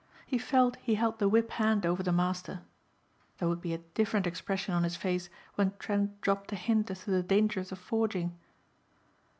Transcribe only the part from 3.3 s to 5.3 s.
There would be a different expression on his face